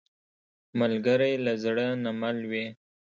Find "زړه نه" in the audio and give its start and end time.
1.63-2.11